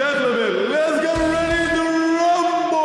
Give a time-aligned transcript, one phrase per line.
[0.00, 1.82] gentlemen, let's get ready to
[2.16, 2.80] rumble!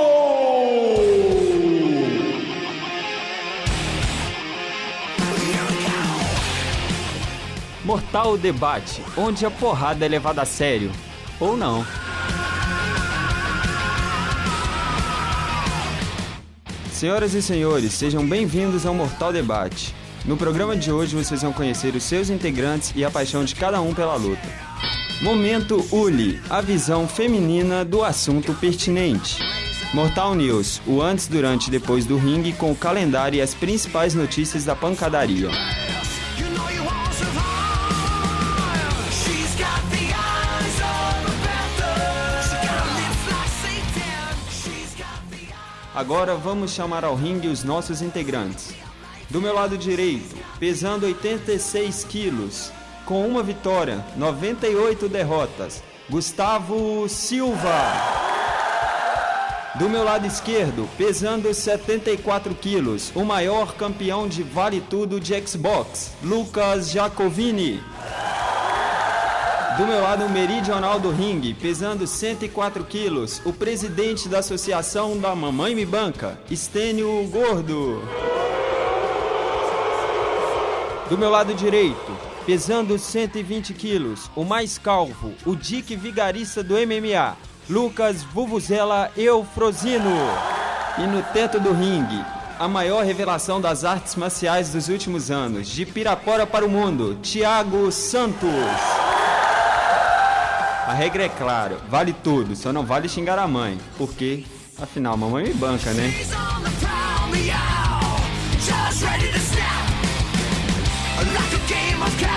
[7.85, 10.91] Mortal Debate, onde a porrada é levada a sério.
[11.39, 11.85] Ou não.
[16.91, 19.95] Senhoras e senhores, sejam bem-vindos ao Mortal Debate.
[20.25, 23.79] No programa de hoje vocês vão conhecer os seus integrantes e a paixão de cada
[23.79, 24.64] um pela luta.
[25.25, 29.39] Momento Uli, a visão feminina do assunto pertinente.
[29.91, 34.13] Mortal News, o antes, durante e depois do ringue com o calendário e as principais
[34.13, 35.49] notícias da pancadaria.
[45.95, 48.75] Agora vamos chamar ao ringue os nossos integrantes.
[49.31, 52.71] Do meu lado direito, pesando 86 quilos,
[53.05, 57.93] com uma vitória, 98 derrotas, Gustavo Silva.
[59.75, 66.13] Do meu lado esquerdo, pesando 74 quilos, o maior campeão de Vale Tudo de Xbox,
[66.23, 67.83] Lucas Jacovini.
[69.77, 75.75] Do meu lado meridional do ringue, pesando 104 quilos, o presidente da associação da Mamãe
[75.75, 78.01] Me Banca, Estênio Gordo.
[81.09, 87.35] Do meu lado direito, pesando 120 quilos, o mais calvo, o Dick Vigarista do MMA,
[87.67, 90.15] Lucas Vuvuzela Eufrosino.
[90.97, 92.23] E no teto do ringue,
[92.59, 97.91] a maior revelação das artes marciais dos últimos anos, de Pirapora para o mundo, Thiago
[97.91, 98.49] Santos.
[100.87, 104.45] A regra é clara, vale tudo, só não vale xingar a mãe, porque,
[104.79, 106.13] afinal, mamãe me banca, né?
[108.65, 109.85] Just ready to snap.
[111.33, 112.34] Like a game of cat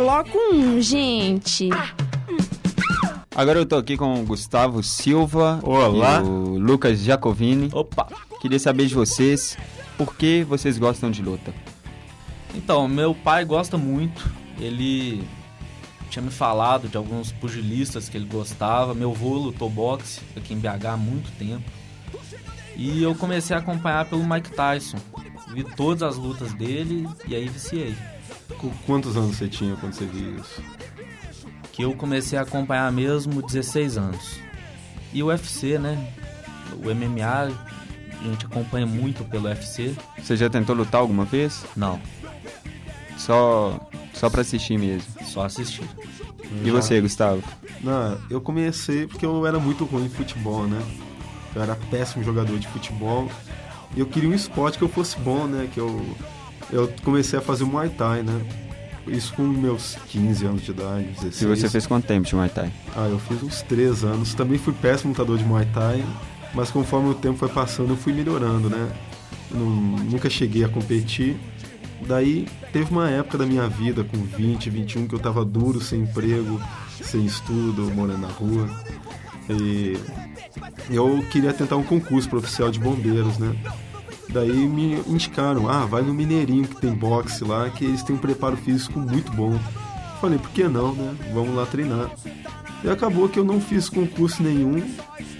[0.00, 1.68] Bloco 1, gente.
[3.36, 6.20] Agora eu tô aqui com o Gustavo Silva Olá.
[6.20, 7.68] e o Lucas Jacovini.
[7.70, 8.06] Opa!
[8.40, 9.58] Queria saber de vocês
[9.98, 11.52] por que vocês gostam de luta.
[12.54, 14.26] Então, meu pai gosta muito.
[14.58, 15.22] Ele
[16.08, 18.94] tinha me falado de alguns pugilistas que ele gostava.
[18.94, 21.70] Meu avô lutou boxe aqui em BH há muito tempo.
[22.74, 24.96] E eu comecei a acompanhar pelo Mike Tyson.
[25.52, 27.94] Vi todas as lutas dele e aí viciei.
[28.86, 30.62] Quantos anos você tinha quando você viu isso?
[31.72, 34.36] Que eu comecei a acompanhar mesmo 16 anos.
[35.12, 36.12] E o UFC, né?
[36.84, 37.50] O MMA,
[38.20, 39.94] a gente acompanha muito pelo UFC.
[40.22, 41.64] Você já tentou lutar alguma vez?
[41.76, 42.00] Não,
[43.16, 43.78] Só,
[44.14, 45.08] só pra assistir mesmo.
[45.24, 45.84] só assistir.
[46.64, 47.42] E você, Gustavo?
[47.80, 50.80] Não, eu comecei porque eu era muito ruim em futebol, né?
[51.54, 53.30] Eu era péssimo jogador de futebol.
[53.96, 55.68] E eu queria um esporte que eu fosse bom, né?
[55.72, 56.16] Que eu,
[56.72, 58.40] eu comecei a fazer Muay Thai, né?
[59.06, 61.42] Isso com meus 15 anos de idade, 16.
[61.42, 62.70] E você fez quanto tempo de Muay Thai?
[62.94, 64.34] Ah, eu fiz uns 3 anos.
[64.34, 66.04] Também fui péssimo lutador de Muay Thai,
[66.54, 68.88] mas conforme o tempo foi passando, eu fui melhorando, né?
[69.50, 71.36] Não- nunca cheguei a competir.
[72.06, 76.02] Daí teve uma época da minha vida, com 20, 21, que eu tava duro, sem
[76.02, 76.60] emprego,
[77.02, 78.68] sem estudo, morando na rua.
[79.48, 79.98] E
[80.90, 83.54] eu queria tentar um concurso para oficial de bombeiros, né?
[84.32, 88.18] Daí me indicaram, ah, vai no Mineirinho que tem boxe lá, que eles têm um
[88.18, 89.58] preparo físico muito bom.
[90.20, 91.14] Falei, por que não, né?
[91.32, 92.10] Vamos lá treinar.
[92.82, 94.82] E acabou que eu não fiz concurso nenhum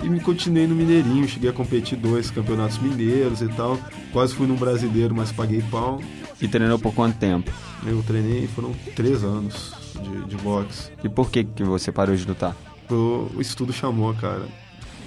[0.03, 1.27] e me continuei no Mineirinho.
[1.28, 3.78] Cheguei a competir dois campeonatos mineiros e tal.
[4.12, 6.01] Quase fui num brasileiro, mas paguei pau.
[6.41, 7.51] E treinou por quanto tempo?
[7.87, 9.72] Eu treinei, foram três anos
[10.03, 10.91] de, de boxe.
[11.03, 12.57] E por que, que você parou de lutar?
[12.91, 14.47] O, o estudo chamou, cara.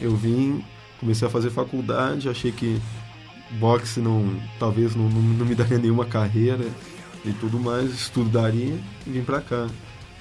[0.01, 0.63] Eu vim,
[0.99, 2.81] comecei a fazer faculdade, achei que
[3.59, 6.65] boxe não, talvez não, não, me daria nenhuma carreira
[7.25, 9.67] e tudo mais, estudo daria e vim pra cá.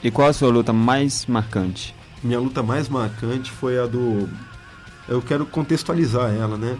[0.03, 1.94] E qual a sua luta mais marcante?
[2.22, 4.28] Minha luta mais marcante foi a do.
[5.09, 6.79] Eu quero contextualizar ela, né?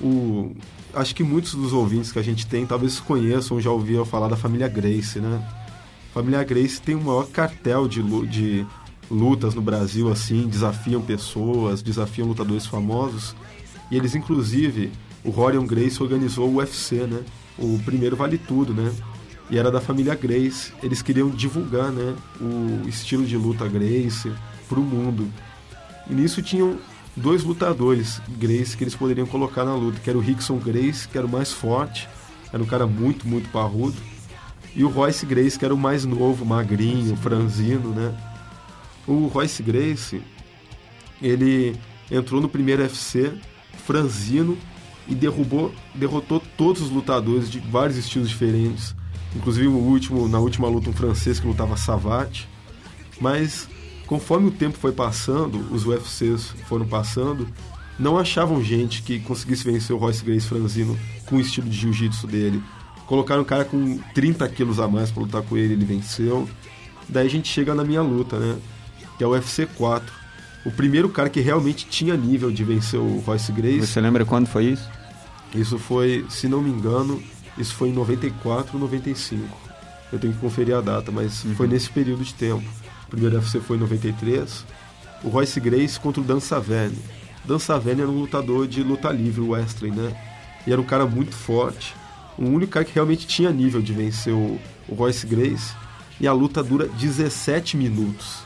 [0.00, 0.54] O...
[0.94, 4.36] Acho que muitos dos ouvintes que a gente tem talvez conheçam, já ouviram falar da
[4.36, 5.42] família Grace, né?
[6.10, 8.66] A família Grace tem o maior cartel de, de
[9.10, 13.34] lutas no Brasil, assim, desafiam pessoas, desafiam lutadores famosos.
[13.90, 14.90] E eles, inclusive,
[15.24, 17.22] o Rorion Grace organizou o UFC, né?
[17.58, 18.92] O primeiro Vale Tudo, né?
[19.50, 20.72] E era da família Grace.
[20.82, 22.14] Eles queriam divulgar, né?
[22.40, 24.32] O estilo de luta Grace
[24.68, 25.28] pro mundo.
[26.08, 26.78] E nisso tinham
[27.16, 31.16] dois lutadores Grace que eles poderiam colocar na luta, que era o Rickson Grace, que
[31.16, 32.08] era o mais forte,
[32.52, 33.96] era um cara muito, muito parrudo,
[34.74, 38.14] e o Royce Grace, que era o mais novo, magrinho, franzino, né?
[39.06, 40.22] O Royce Grace,
[41.20, 41.76] ele
[42.10, 43.32] entrou no primeiro UFC
[43.84, 44.56] franzino
[45.08, 48.94] e derrubou, derrotou todos os lutadores de vários estilos diferentes.
[49.34, 52.48] Inclusive o último, na última luta um francês que lutava Savate.
[53.20, 53.68] Mas
[54.06, 57.48] conforme o tempo foi passando, os UFCs foram passando,
[57.98, 62.26] não achavam gente que conseguisse vencer o Royce Grace Franzino com o estilo de jiu-jitsu
[62.26, 62.62] dele.
[63.06, 66.48] Colocaram um cara com 30 quilos a mais para lutar com ele, ele venceu.
[67.08, 68.58] Daí a gente chega na minha luta, né?
[69.18, 70.21] Que é o UFC 4.
[70.64, 73.86] O primeiro cara que realmente tinha nível de vencer o Royce Grace.
[73.86, 74.88] Você lembra quando foi isso?
[75.54, 77.22] Isso foi, se não me engano,
[77.58, 79.44] isso foi em 94, 95.
[80.12, 82.64] Eu tenho que conferir a data, mas foi nesse período de tempo.
[83.06, 84.64] O primeiro UFC foi em 93.
[85.24, 86.98] O Royce Grace contra o Dan Saverne.
[87.44, 90.14] Dan Saverne era um lutador de luta livre, o wrestling, né?
[90.66, 91.94] E era um cara muito forte.
[92.38, 94.58] O único cara que realmente tinha nível de vencer o,
[94.88, 95.74] o Royce Grace.
[96.20, 98.38] E a luta dura 17 minutos.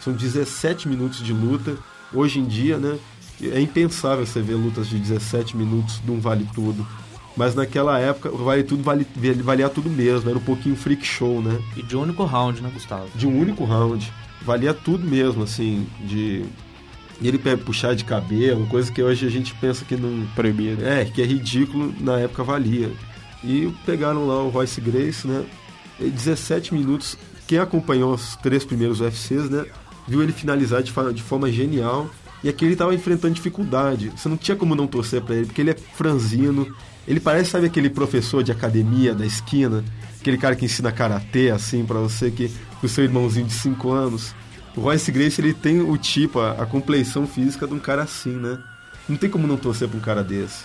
[0.00, 1.76] São 17 minutos de luta.
[2.12, 2.98] Hoje em dia, né?
[3.42, 6.86] É impensável você ver lutas de 17 minutos de um vale tudo.
[7.36, 9.06] Mas naquela época, o vale tudo vale,
[9.42, 11.58] valia tudo mesmo, era um pouquinho freak show, né?
[11.76, 13.08] E de um único round, né, Gustavo?
[13.14, 14.12] De um único round.
[14.42, 16.44] Valia tudo mesmo, assim, de.
[17.20, 20.26] E ele puxar de cabelo, coisa que hoje a gente pensa que não.
[20.34, 20.84] Proibido.
[20.84, 22.90] É, que é ridículo, na época valia.
[23.44, 25.44] E pegaram lá o Royce Grace, né?
[25.98, 27.16] E 17 minutos.
[27.46, 29.64] Quem acompanhou os três primeiros UFCs, né?
[30.10, 32.10] Viu ele finalizar de, de forma genial.
[32.42, 34.10] E aqui ele tava enfrentando dificuldade.
[34.16, 36.66] Você não tinha como não torcer pra ele, porque ele é franzino.
[37.06, 39.84] Ele parece, sabe, aquele professor de academia da esquina?
[40.20, 42.50] Aquele cara que ensina karatê, assim, pra você que.
[42.82, 44.34] o seu irmãozinho de 5 anos.
[44.76, 48.30] O Royce Grace, ele tem o tipo, a, a compleição física de um cara assim,
[48.32, 48.58] né?
[49.08, 50.64] Não tem como não torcer pra um cara desse.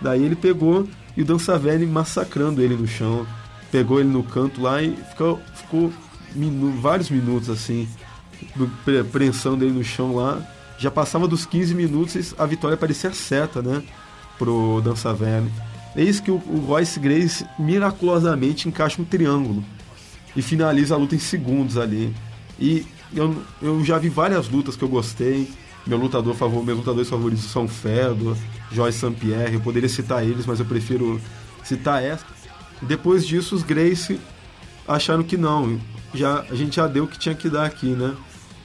[0.00, 0.86] Daí ele pegou
[1.16, 3.26] e o Dan Saverne massacrando ele no chão.
[3.72, 5.92] Pegou ele no canto lá e ficou, ficou
[6.34, 7.88] minu- vários minutos assim,
[8.54, 10.40] do- pre- prensando ele no chão lá.
[10.78, 13.82] Já passava dos 15 minutos a vitória parecia certa, né?
[14.38, 15.50] Pro Dan Saverne.
[15.96, 19.64] Eis que o, Royce Grace miraculosamente encaixa um triângulo
[20.34, 22.14] e finaliza a luta em segundos ali.
[22.60, 22.84] E
[23.14, 25.48] eu, eu já vi várias lutas que eu gostei.
[25.86, 28.36] Meu lutador favor, meus lutadores favoritos são Fedor,
[28.72, 29.12] Joyce St.
[29.12, 29.54] Pierre.
[29.54, 31.18] Eu poderia citar eles, mas eu prefiro
[31.64, 32.26] citar essa.
[32.82, 34.20] Depois disso, os Grace
[34.86, 35.80] acharam que não.
[36.12, 38.14] Já, a gente já deu o que tinha que dar aqui, né?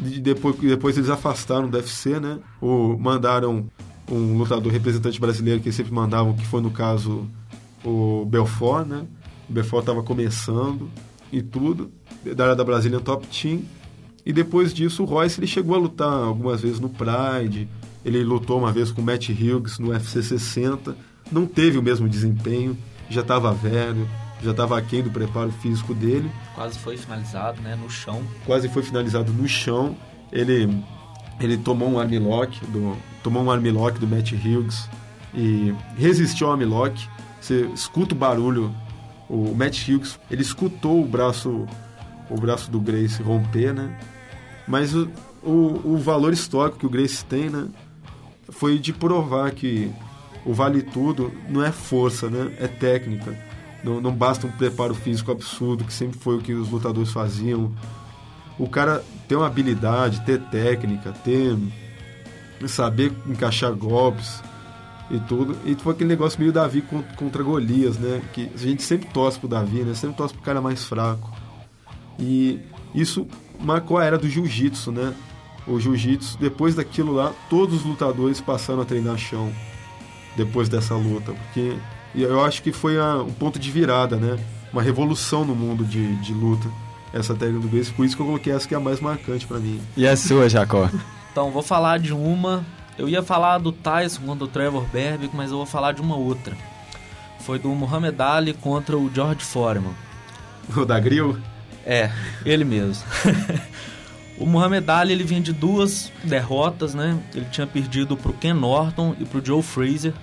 [0.01, 2.39] De- depois, depois eles afastaram do UFC, né?
[2.59, 3.65] O, mandaram
[4.09, 7.25] um lutador representante brasileiro que sempre mandavam, que foi no caso
[7.85, 9.05] o Belfort, né?
[9.49, 10.89] O Belfort estava começando
[11.31, 11.91] e tudo,
[12.35, 13.61] da área da Brazilian Top Team.
[14.25, 17.67] E depois disso, o Royce ele chegou a lutar algumas vezes no Pride,
[18.03, 20.95] ele lutou uma vez com o Matt Hughes no UFC 60,
[21.31, 22.77] não teve o mesmo desempenho,
[23.09, 24.07] já estava velho,
[24.41, 28.23] já estava aquém do preparo físico dele, Quase foi finalizado, né, no chão.
[28.45, 29.95] quase foi finalizado no chão.
[30.31, 30.83] Ele
[31.39, 34.87] ele tomou um armlock do tomou um armlock do Matt Hughes
[35.33, 37.07] e resistiu ao armlock.
[37.39, 38.73] Você escuta o barulho.
[39.27, 41.65] O Matt Hughes, ele escutou o braço
[42.29, 43.97] o braço do Grace romper, né?
[44.67, 45.09] Mas o,
[45.43, 47.67] o, o valor histórico que o Grace tem, né,
[48.49, 49.91] foi de provar que
[50.45, 52.53] o vale tudo não é força, né?
[52.59, 53.37] É técnica.
[53.83, 57.71] Não, não basta um preparo físico absurdo, que sempre foi o que os lutadores faziam.
[58.59, 61.57] O cara ter uma habilidade, ter técnica, ter
[62.67, 64.41] saber encaixar golpes
[65.09, 65.57] e tudo.
[65.65, 68.21] E foi aquele negócio meio Davi con- contra Golias, né?
[68.33, 69.93] Que a gente sempre torce pro Davi, né?
[69.95, 71.31] Sempre torce pro cara mais fraco.
[72.19, 72.59] E
[72.93, 73.27] isso
[73.59, 75.13] marcou a era do jiu-jitsu, né?
[75.67, 79.51] O jiu-jitsu, depois daquilo lá, todos os lutadores passaram a treinar chão
[80.35, 81.75] depois dessa luta, porque
[82.15, 84.37] e eu acho que foi a- um ponto de virada, né?
[84.73, 86.67] Uma revolução no mundo de, de luta,
[87.13, 87.91] essa técnica do Grace.
[87.91, 89.81] Por isso que eu coloquei essa que é a mais marcante pra mim.
[89.97, 90.89] E a sua, Jacó?
[91.31, 92.65] Então, vou falar de uma.
[92.97, 96.15] Eu ia falar do Tyson contra o Trevor Berbick, mas eu vou falar de uma
[96.15, 96.55] outra.
[97.39, 99.93] Foi do Muhammad Ali contra o George Foreman.
[100.75, 101.37] O da Grill?
[101.85, 102.11] É,
[102.45, 103.03] ele mesmo.
[104.37, 107.17] o Muhammad Ali ele vinha de duas derrotas, né?
[107.33, 110.13] Ele tinha perdido pro Ken Norton e pro Joe Frazier.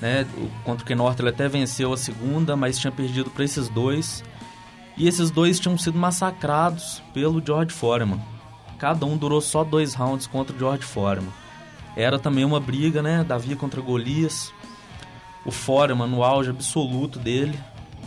[0.00, 0.26] Né?
[0.64, 4.24] Contra o Ken Norton ele até venceu a segunda, mas tinha perdido para esses dois.
[4.96, 8.20] E esses dois tinham sido massacrados pelo George Foreman.
[8.78, 11.32] Cada um durou só dois rounds contra o George Foreman.
[11.96, 13.24] Era também uma briga, né?
[13.24, 14.52] Davi contra Golias.
[15.44, 17.58] O Foreman no auge absoluto dele.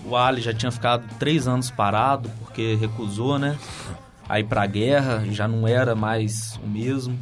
[0.06, 3.58] O Ali já tinha ficado três anos parado porque recusou, né?
[4.28, 7.18] Aí pra guerra, já não era mais o mesmo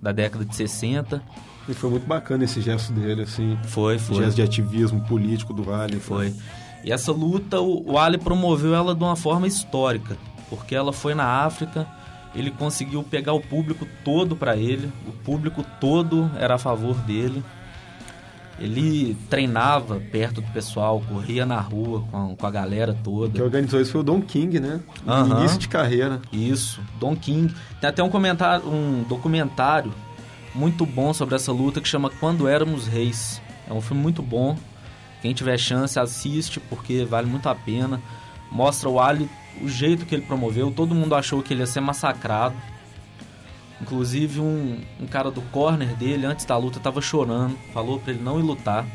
[0.00, 1.22] da década de 60.
[1.68, 3.56] E foi muito bacana esse gesto dele, assim.
[3.64, 4.16] Foi, foi.
[4.16, 5.98] Gesto de ativismo político do Vale.
[6.00, 6.34] Foi.
[6.84, 10.16] E essa luta, o, o Ali promoveu ela de uma forma histórica,
[10.50, 11.86] porque ela foi na África,
[12.34, 17.42] ele conseguiu pegar o público todo para ele, o público todo era a favor dele.
[18.58, 23.32] Ele treinava perto do pessoal, corria na rua com, com a galera toda.
[23.32, 24.80] Quem organizou isso foi o Don King, né?
[25.04, 25.38] No Aham.
[25.40, 26.20] início de carreira.
[26.32, 27.52] Isso, Don King.
[27.80, 29.92] Tem até um comentário, um documentário
[30.54, 33.40] muito bom sobre essa luta que chama Quando Éramos Reis.
[33.68, 34.56] É um filme muito bom.
[35.20, 38.00] Quem tiver chance assiste porque vale muito a pena.
[38.50, 39.30] Mostra o Ali,
[39.60, 40.70] o jeito que ele promoveu.
[40.70, 42.54] Todo mundo achou que ele ia ser massacrado.
[43.80, 48.22] Inclusive um, um cara do corner dele antes da luta tava chorando, falou pra ele
[48.22, 48.86] não ir lutar.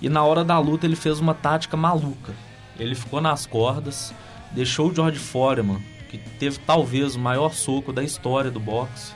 [0.00, 2.32] E na hora da luta ele fez uma tática maluca.
[2.78, 4.14] Ele ficou nas cordas,
[4.52, 9.12] deixou o George Foreman, que teve talvez o maior soco da história do boxe,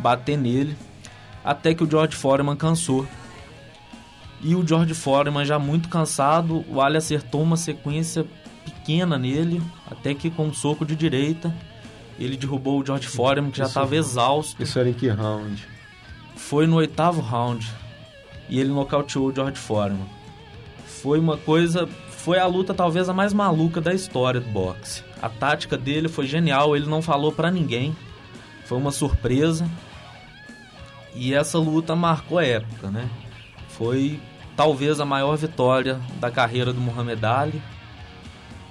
[0.00, 0.76] bater nele,
[1.44, 3.06] até que o George Foreman cansou.
[4.42, 8.26] E o George Foreman já muito cansado, o Ali acertou uma sequência
[8.64, 11.54] pequena nele, até que com um soco de direita,
[12.18, 14.62] ele derrubou o George Foreman, que já estava exausto.
[14.62, 15.66] Isso era em que round?
[16.36, 17.70] Foi no oitavo round
[18.48, 20.06] e ele nocauteou o George Foreman.
[20.86, 25.02] Foi uma coisa, foi a luta talvez a mais maluca da história do boxe.
[25.22, 27.96] A tática dele foi genial, ele não falou pra ninguém.
[28.64, 29.68] Foi uma surpresa.
[31.14, 33.08] E essa luta marcou a época, né?
[33.68, 34.20] Foi
[34.56, 37.62] talvez a maior vitória da carreira do Muhammad Ali.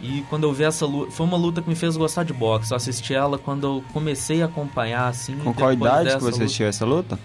[0.01, 2.71] E quando eu vi essa luta, foi uma luta que me fez gostar de boxe.
[2.71, 5.37] Eu assisti ela quando eu comecei a acompanhar assim.
[5.39, 7.19] Com qual idade que você luta- assistiu essa luta?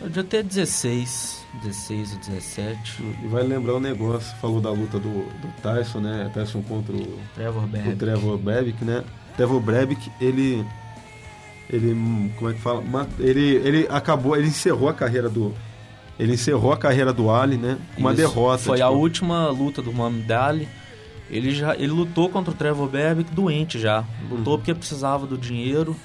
[0.00, 3.02] eu devia ter 16, 16 ou 17.
[3.22, 6.30] E vai lembrar um negócio, falou da luta do, do Tyson, né?
[6.34, 7.96] Tyson contra o, Trevor o Bad.
[7.96, 8.38] Trevor
[8.82, 9.04] né?
[9.36, 10.66] Trevor Brevic, ele
[11.70, 11.94] ele
[12.36, 12.82] como é que fala?
[13.18, 15.52] Ele ele acabou, ele encerrou a carreira do
[16.18, 17.78] ele encerrou a carreira do Ali, né?
[17.94, 18.20] Com uma Isso.
[18.20, 18.62] derrota.
[18.62, 20.68] Foi tipo, a última luta do Muhammad Ali.
[21.30, 24.00] Ele já ele lutou contra o Trevor Berbick doente já.
[24.00, 24.36] Uhum.
[24.36, 25.96] Lutou porque precisava do dinheiro.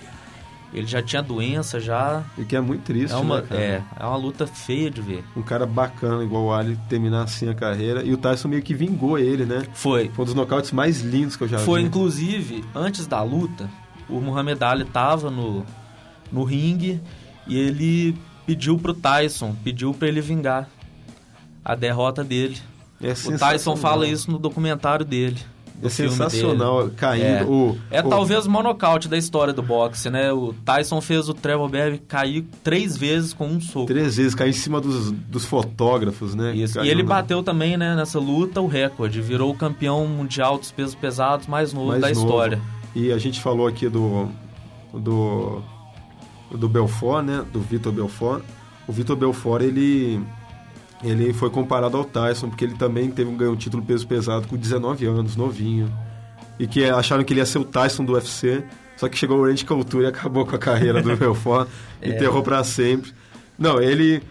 [0.74, 2.24] Ele já tinha doença já.
[2.38, 5.24] E que é muito triste, É uma, né, é, é uma luta feia de ver.
[5.36, 8.74] Um cara bacana igual o Ali terminar assim a carreira e o Tyson meio que
[8.74, 9.64] vingou ele, né?
[9.74, 10.10] Foi.
[10.14, 11.88] Foi um dos nocautes mais lindos que eu já Foi vi.
[11.88, 13.70] inclusive antes da luta,
[14.10, 15.66] o Muhammad Ali tava no
[16.32, 17.00] no ringue
[17.48, 20.68] e ele pediu pro Tyson, pediu pra ele vingar
[21.64, 22.58] a derrota dele.
[23.02, 23.38] É O.
[23.38, 25.38] Tyson fala isso no documentário dele.
[25.76, 26.96] do É sensacional, dele.
[26.98, 27.24] caindo.
[27.26, 30.34] É, O, é o- talvez o monocaute da história do boxe, né?
[30.34, 33.86] O Tyson fez o Trevor Berbick cair três vezes com um soco.
[33.86, 36.56] Três vezes cair em cima dos, dos fotógrafos, né?
[36.56, 36.74] Isso.
[36.74, 39.22] Caiu E ele na- bateu também, né, nessa luta, o recorde.
[39.22, 42.22] Virou o campeão mundial dos pesos pesados mais novo mais da novo.
[42.22, 42.60] história.
[42.96, 44.30] E a gente falou aqui do.
[44.94, 45.62] do.
[46.52, 47.46] do Belfort, né?
[47.52, 48.44] Do Vitor Belfort.
[48.88, 50.22] O Vitor Belfort, ele.
[51.04, 54.48] Ele foi comparado ao Tyson, porque ele também teve um ganho um título peso pesado
[54.48, 55.94] com 19 anos, novinho.
[56.60, 58.64] E que acharam que ele ia ser o Tyson do UFC,
[58.96, 61.68] só que chegou o Randy Couture e acabou com a carreira do Belfort,
[62.02, 62.10] É.
[62.10, 63.14] enterrou pra sempre.
[63.60, 64.24] Não, ele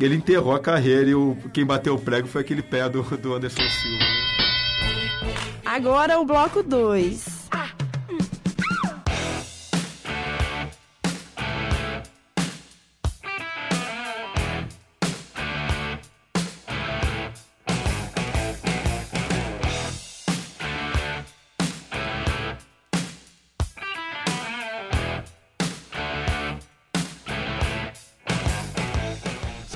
[0.00, 3.34] ele enterrou a carreira e o, quem bateu o prego foi aquele pé do, do
[3.34, 3.98] Anderson Silva.
[3.98, 5.34] né?
[5.64, 7.37] Agora o bloco 2.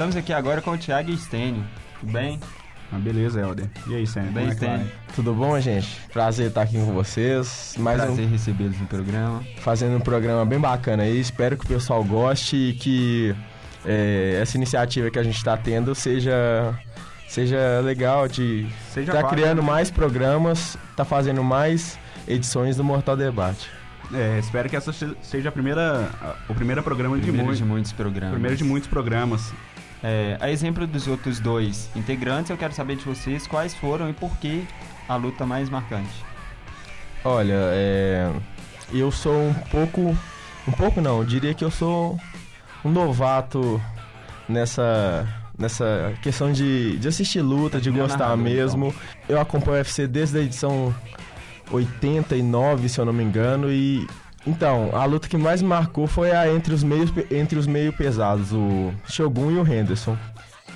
[0.03, 1.63] Estamos aqui agora com o Thiago Stênio.
[2.01, 2.41] Tudo bem?
[2.91, 3.69] Ah, beleza, Helder.
[3.87, 4.23] E aí, Sam?
[4.33, 4.51] Bem, é?
[4.51, 4.91] Stênio.
[5.15, 5.97] Tudo bom, gente?
[6.13, 7.77] Prazer estar aqui com vocês.
[7.79, 9.39] Mais Prazer recebê-los no programa.
[9.39, 11.21] um, fazendo um programa bem bacana aí.
[11.21, 13.33] Espero que o pessoal goste e que
[13.87, 16.77] é, essa iniciativa que a gente está tendo seja,
[17.29, 19.29] seja legal de estar válido.
[19.29, 23.71] criando mais programas, tá fazendo mais edições do Mortal Debate.
[24.13, 27.59] É, espero que essa se- seja a primeira, a- o primeiro programa de Primeiro muitos.
[27.59, 28.33] de muitos programas.
[28.33, 29.53] Primeiro de muitos programas.
[30.03, 34.13] É, a exemplo dos outros dois integrantes, eu quero saber de vocês quais foram e
[34.13, 34.67] por que
[35.09, 36.25] a luta mais marcante.
[37.25, 38.33] Olha, é,
[38.93, 40.17] eu sou um pouco,
[40.67, 42.19] um pouco não, eu diria que eu sou
[42.85, 43.81] um novato
[44.49, 48.95] nessa nessa questão de, de assistir luta, de Meu gostar narrador, mesmo.
[49.29, 50.93] Eu acompanho o UFC desde a edição
[51.71, 54.07] 89, se eu não me engano, e
[54.47, 58.53] então, a luta que mais marcou foi a entre os meios entre os meio pesados,
[58.53, 60.17] o Shogun e o Henderson.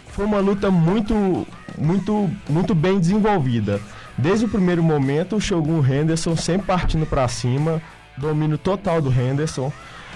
[0.08, 1.46] Foi uma luta muito
[1.76, 3.80] muito muito bem desenvolvida.
[4.16, 7.82] Desde o primeiro momento, o Shogun Henderson sempre partindo pra cima,
[8.16, 9.72] domínio total do Henderson.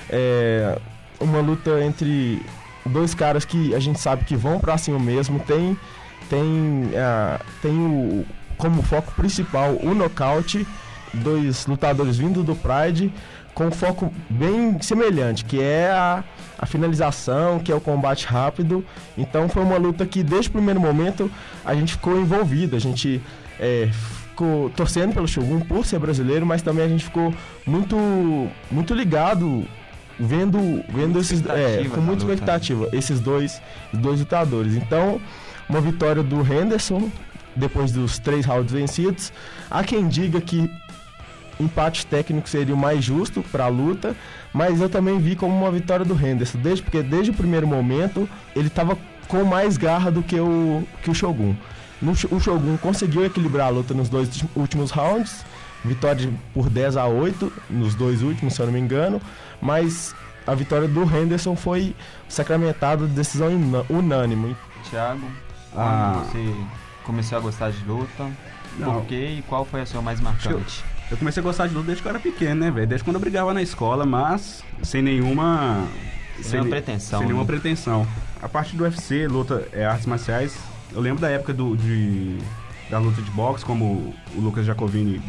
[0.08, 0.78] É
[1.20, 2.40] uma luta entre
[2.86, 5.40] dois caras que a gente sabe que vão pra cima mesmo.
[5.40, 5.76] Tem
[6.28, 8.24] tem ah, tem o
[8.56, 10.66] como foco principal o nocaute,
[11.12, 13.12] dois lutadores vindo do Pride
[13.54, 16.24] com um foco bem semelhante, que é a,
[16.58, 18.84] a finalização, que é o combate rápido.
[19.16, 21.30] Então foi uma luta que desde o primeiro momento
[21.64, 23.20] a gente ficou envolvido, a gente
[23.58, 23.88] é,
[24.28, 27.34] ficou torcendo pelo Shogun por ser brasileiro, mas também a gente ficou
[27.66, 27.96] muito,
[28.70, 29.66] muito ligado
[30.18, 32.34] vendo, vendo esses, é, com muita luta.
[32.34, 33.60] expectativa, esses dois,
[33.92, 34.74] dois lutadores.
[34.74, 35.20] Então,
[35.68, 37.10] uma vitória do Henderson
[37.54, 39.32] depois dos três rounds vencidos.
[39.70, 40.70] Há quem diga que
[41.60, 44.16] empate técnico seria o mais justo para a luta,
[44.52, 48.28] mas eu também vi como uma vitória do Henderson, desde porque desde o primeiro momento
[48.56, 48.96] ele estava
[49.28, 51.54] com mais garra do que o que o Shogun.
[52.02, 55.44] No, o Shogun conseguiu equilibrar a luta nos dois últimos rounds,
[55.84, 59.20] vitória por 10 a 8 nos dois últimos, se eu não me engano,
[59.60, 60.14] mas
[60.46, 61.94] a vitória do Henderson foi
[62.28, 63.50] sacramentada de decisão
[63.88, 64.56] unânime.
[64.90, 65.26] Thiago,
[65.76, 66.24] Ah.
[66.24, 66.54] você
[67.04, 68.26] começou a gostar de luta?
[68.78, 68.94] Não.
[68.94, 70.82] Por quê e qual foi a sua mais marcante?
[71.10, 72.86] Eu comecei a gostar de luta desde que eu era pequeno, né, velho?
[72.86, 75.86] Desde quando eu brigava na escola, mas sem nenhuma.
[76.40, 77.46] Sem nenhuma ne- pretensão, Sem nenhuma né?
[77.48, 78.06] pretensão.
[78.40, 80.56] A parte do UFC, luta, é, artes marciais,
[80.92, 82.38] eu lembro da época do, de,
[82.88, 85.20] da luta de boxe, como o Lucas Jacovini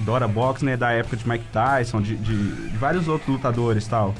[0.00, 0.76] adora boxe, né?
[0.76, 4.14] Da época de Mike Tyson, de, de- de vários outros lutadores e tal.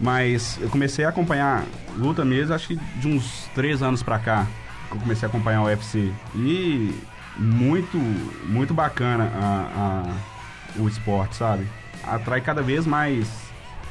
[0.00, 1.64] Mas eu comecei a acompanhar
[1.96, 4.46] luta mesmo, acho que de uns três anos pra cá,
[4.88, 6.10] que eu comecei a acompanhar o UFC.
[6.36, 6.94] E
[7.36, 7.96] muito,
[8.48, 10.31] muito bacana a, a-
[10.78, 11.66] o esporte, sabe?
[12.04, 13.28] Atrai cada vez mais.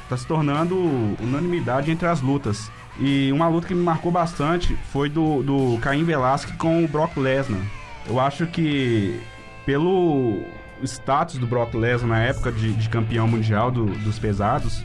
[0.09, 0.75] Tá se tornando
[1.21, 2.69] unanimidade entre as lutas.
[2.99, 7.15] E uma luta que me marcou bastante foi do, do Caim Velasquez com o Brock
[7.17, 7.61] Lesnar.
[8.07, 9.17] Eu acho que
[9.65, 10.43] pelo
[10.83, 14.83] status do Brock Lesnar na época de, de campeão mundial do- dos pesados,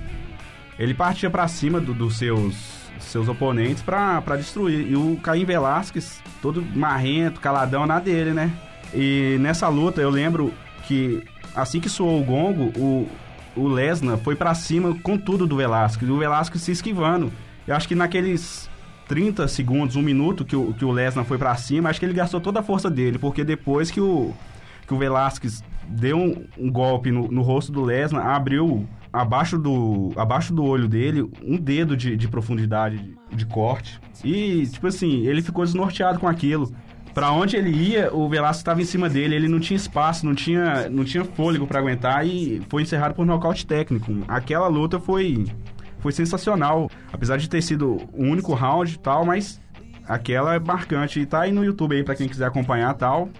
[0.79, 2.55] ele partia pra cima do- dos seus,
[3.00, 4.87] seus oponentes pra destruir.
[4.88, 8.53] E o Caim Velasquez, todo marrento, caladão na dele, né?
[8.95, 10.53] E nessa luta eu lembro
[10.85, 11.25] que
[11.57, 13.09] assim que soou o gongo, o,
[13.57, 16.09] o Lesnar foi pra cima com tudo do Velasquez.
[16.09, 17.33] E o Velasquez se esquivando.
[17.67, 18.69] Eu acho que naqueles
[19.09, 22.13] 30 segundos, um minuto que o, que o Lesnar foi pra cima, acho que ele
[22.13, 24.33] gastou toda a força dele, porque depois que o,
[24.87, 30.13] que o Velasquez deu um, um golpe no, no rosto do Lesnar, abriu abaixo do,
[30.17, 34.00] abaixo do olho dele um dedo de, de profundidade de, de corte.
[34.25, 36.73] E, tipo assim, ele ficou desnorteado com aquilo.
[37.17, 40.35] Pra onde ele ia, o Velasquez estava em cima dele, ele não tinha espaço, não
[40.35, 44.13] tinha, não tinha fôlego pra aguentar e foi encerrado por nocaute técnico.
[44.29, 45.47] Aquela luta foi
[46.00, 49.59] foi sensacional, apesar de ter sido o único round e tal, mas
[50.07, 53.31] aquela é marcante e tá aí no YouTube aí pra quem quiser acompanhar e tal.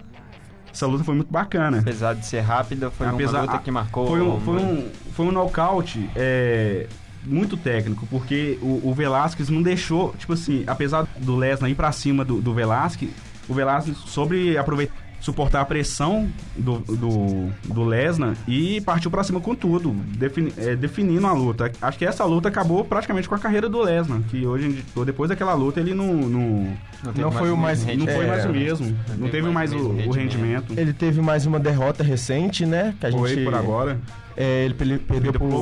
[0.73, 1.77] Essa luta foi muito bacana.
[1.77, 4.07] Apesar de ser rápida, foi Apesar- uma luta que marcou.
[4.07, 6.87] Foi um, foi um, foi um nocaute é,
[7.23, 11.91] muito técnico, porque o, o Velasquez não deixou, tipo assim, apesar do Lesnar ir pra
[11.91, 13.11] cima do, do Velasquez,
[13.47, 19.41] o Velasquez sobre aproveitar, suportar a pressão do, do, do Lesnar e partiu pra cima
[19.41, 21.71] com tudo, defini- é, definindo a luta.
[21.81, 24.83] Acho que essa luta acabou praticamente com a carreira do Lesnar, que hoje, em dia-
[25.05, 28.45] depois daquela luta, ele não, não, teve não foi o mais- não foi É, mais
[28.45, 30.73] o mesmo, não teve mais o, o rendimento.
[30.77, 32.93] Ele teve mais uma derrota recente, né?
[32.99, 33.99] Que a Foi gente por agora.
[34.39, 35.57] É, ele pele- perdeu pro pro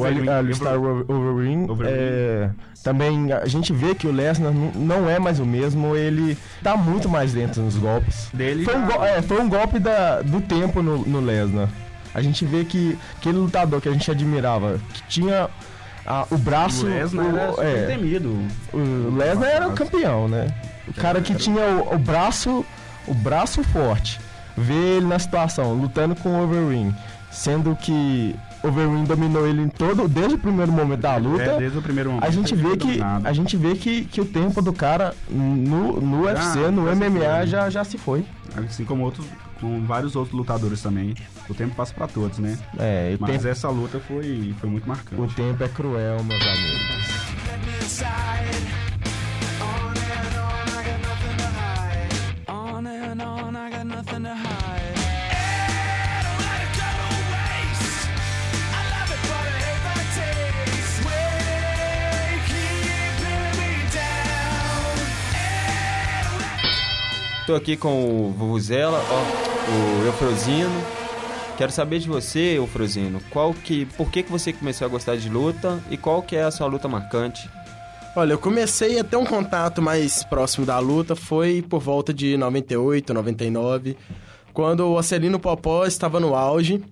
[1.08, 1.66] Overeem.
[1.90, 2.50] É,
[2.84, 7.08] também a gente vê que o Lesnar não é mais o mesmo, ele tá muito
[7.08, 8.28] mais lento nos golpes.
[8.34, 11.70] Dele Foi um, já- go- é, foi um golpe da, do tempo no, no Lesnar.
[12.14, 15.50] A gente vê que aquele lutador que a gente admirava, que tinha
[16.30, 16.86] o braço.
[16.86, 18.38] O Lesnar o- era super é, temido.
[18.74, 20.48] o Lesnar era o campeão, né?
[20.88, 22.66] O cara que tinha o, o braço,
[23.08, 24.20] o braço forte.
[24.58, 26.94] Ver ele na situação, lutando com o Overeem,
[27.32, 28.36] sendo que
[28.68, 31.44] Overeem dominou ele em todo, desde o primeiro momento da luta.
[31.44, 32.26] É, desde o primeiro momento.
[32.26, 36.22] a gente vê que a gente vê que, que o tempo do cara no, no
[36.24, 37.48] UFC, no já MMA foi.
[37.48, 38.26] já, já se foi.
[38.56, 39.26] Assim como outros,
[39.60, 41.14] com vários outros lutadores também.
[41.50, 42.58] O tempo passa pra todos, né?
[42.80, 45.36] É, o Mas tempo, essa luta foi, foi muito o marcante.
[45.36, 48.65] tempo é cruel, meus amigos.
[67.46, 70.84] Tô aqui com o Vuvuzela, ó, o Eufrosino.
[71.56, 75.30] Quero saber de você, Eufrosino, qual que, por que, que você começou a gostar de
[75.30, 77.48] luta e qual que é a sua luta marcante?
[78.16, 82.36] Olha, eu comecei a ter um contato mais próximo da luta foi por volta de
[82.36, 83.96] 98, 99,
[84.52, 86.84] quando o Acelino Popó estava no auge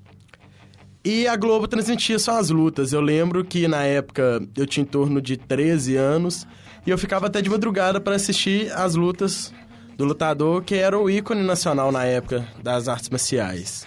[1.03, 2.93] e a Globo transmitia só as lutas.
[2.93, 6.45] Eu lembro que na época eu tinha em torno de 13 anos
[6.85, 9.51] e eu ficava até de madrugada para assistir as lutas
[9.97, 13.85] do lutador que era o ícone nacional na época das artes marciais.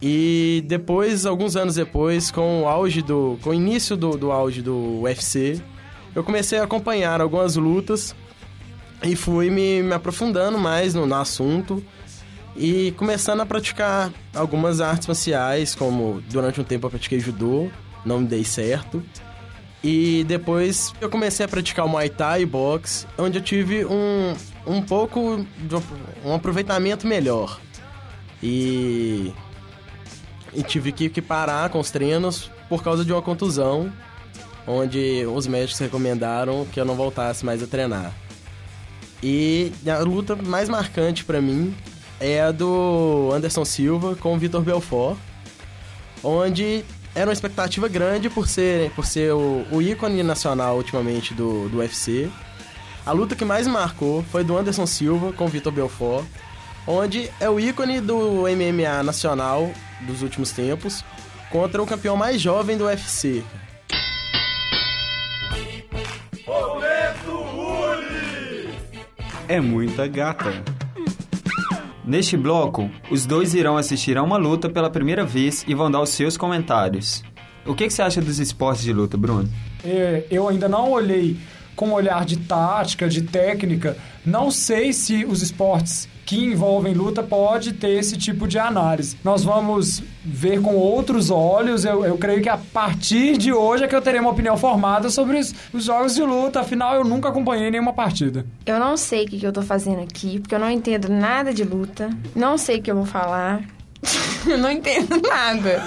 [0.00, 3.36] E depois, alguns anos depois, com o auge do.
[3.42, 5.60] com o início do, do auge do UFC,
[6.14, 8.14] eu comecei a acompanhar algumas lutas
[9.02, 11.84] e fui me, me aprofundando mais no, no assunto
[12.56, 17.68] e começando a praticar algumas artes marciais, como durante um tempo eu pratiquei judô,
[18.04, 19.02] não me dei certo.
[19.82, 24.34] E depois eu comecei a praticar o Muay Thai e boxe, onde eu tive um,
[24.68, 25.74] um pouco de
[26.24, 27.58] um aproveitamento melhor.
[28.42, 29.32] E,
[30.52, 33.90] e tive que, que parar com os treinos por causa de uma contusão,
[34.66, 38.12] onde os médicos recomendaram que eu não voltasse mais a treinar.
[39.22, 41.74] E a luta mais marcante pra mim
[42.20, 45.16] é a do Anderson Silva com o Vitor Belfort,
[46.22, 51.68] onde era uma expectativa grande por ser, por ser o, o ícone nacional ultimamente do,
[51.68, 52.30] do UFC.
[53.08, 56.26] A luta que mais me marcou foi do Anderson Silva com o Vitor Belfort,
[56.86, 61.02] onde é o ícone do MMA nacional dos últimos tempos
[61.50, 63.42] contra o campeão mais jovem do UFC.
[69.48, 70.62] É muita gata.
[72.04, 76.02] Neste bloco, os dois irão assistir a uma luta pela primeira vez e vão dar
[76.02, 77.24] os seus comentários.
[77.64, 79.48] O que, que você acha dos esportes de luta, Bruno?
[79.82, 81.38] É, eu ainda não olhei
[81.78, 83.96] com um olhar de tática, de técnica.
[84.26, 89.16] Não sei se os esportes que envolvem luta pode ter esse tipo de análise.
[89.22, 91.84] Nós vamos ver com outros olhos.
[91.84, 95.08] Eu, eu creio que a partir de hoje é que eu terei uma opinião formada
[95.08, 96.60] sobre os, os jogos de luta.
[96.60, 98.44] Afinal, eu nunca acompanhei nenhuma partida.
[98.66, 101.54] Eu não sei o que, que eu tô fazendo aqui, porque eu não entendo nada
[101.54, 102.10] de luta.
[102.34, 103.62] Não sei o que eu vou falar.
[104.50, 105.80] eu não entendo nada.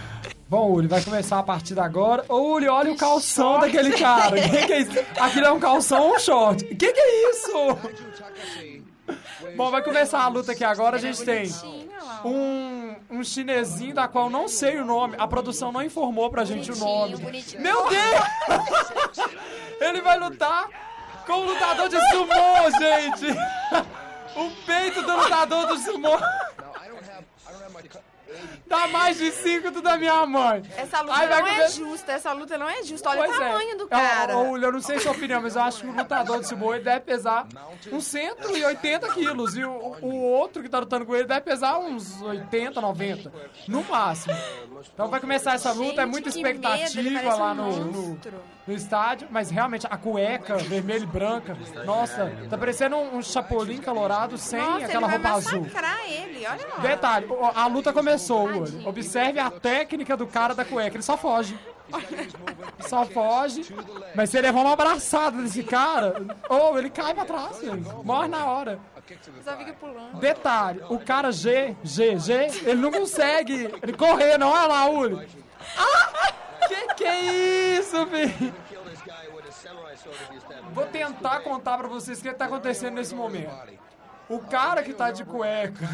[0.48, 2.24] Bom, Uli, vai começar a partida agora.
[2.28, 4.36] Ô, Uli, olha o calção daquele cara.
[4.40, 4.92] Que que é isso?
[5.18, 6.64] Aquilo é um calção ou um short?
[6.64, 7.52] Que que é isso?
[9.56, 10.96] Bom, vai começar a luta aqui agora.
[10.96, 11.50] A gente tem
[12.24, 15.16] um, um chinesinho da qual não sei o nome.
[15.18, 17.16] A produção não informou pra gente o nome.
[17.16, 17.60] bonitinho.
[17.62, 19.26] Meu Deus!
[19.80, 20.68] Ele vai lutar
[21.26, 23.36] com o lutador de sumô, gente!
[24.36, 26.16] O peito do lutador do sumô.
[28.66, 30.62] Dá mais de cinco do da minha mãe.
[30.76, 33.10] Essa luta Aí vai não é justa, essa luta não é justa.
[33.10, 33.46] Olha Pois o é.
[33.48, 34.36] tamanho do Ó, cara.
[34.36, 36.74] ó, Uli, eu não sei sua opinião, mas eu acho que o lutador de sumô
[36.74, 37.46] ele deve pesar
[37.92, 39.56] uns 180 quilos.
[39.56, 39.70] E o,
[40.02, 43.32] o outro que tá lutando com ele deve pesar uns 80, 90.
[43.68, 44.34] No máximo.
[44.92, 48.20] Então vai começar essa luta, é Gente, muita medo, ele expectativa parece lá no, no,
[48.66, 49.28] no estádio.
[49.30, 54.60] Mas realmente, a cueca vermelha e branca, nossa, tá parecendo um, um chapolim calorado sem
[54.60, 55.66] Nossa, aquela roupa azul.
[56.08, 56.76] ele, olha lá.
[56.78, 58.58] Detalhe, a luta começou, Uli.
[58.60, 58.88] Tadinho.
[58.88, 61.58] Observe a técnica do cara da cueca, ele só foge.
[62.80, 63.74] Só foge.
[64.14, 67.88] Mas se ele levar uma abraçada desse cara, ou ele cai pra trás, gente.
[68.04, 68.80] Morre na hora.
[70.14, 74.50] Detalhe, o cara G, G, G, ele não consegue ele correr, não.
[74.50, 75.28] Olha lá, Uli.
[75.78, 76.32] Ah!
[76.66, 78.54] Que que é isso, filho?
[80.72, 83.54] Vou tentar contar pra vocês o que tá acontecendo nesse momento.
[84.28, 85.88] O cara que tá de cueca,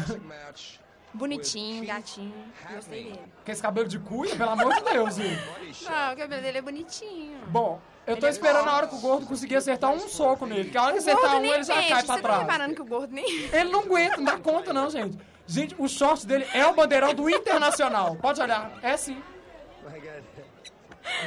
[1.13, 2.33] Bonitinho, gatinho.
[2.73, 3.19] Gostei dele.
[3.45, 5.37] com esse cabelo de cuia, pelo amor de Deus, Uli.
[5.85, 7.37] Não, o cabelo dele é bonitinho.
[7.47, 10.63] Bom, eu tô esperando a hora que o gordo conseguir acertar um soco nele.
[10.65, 11.89] Porque a hora que acertar um, ele já mexe.
[11.89, 12.41] cai pra Você tá trás.
[12.41, 13.25] reparando que o gordo nem...
[13.53, 15.17] Ele não aguenta, não dá conta não, gente.
[15.45, 18.15] Gente, o short dele é o bandeirão do Internacional.
[18.15, 18.71] Pode olhar.
[18.81, 19.21] É sim.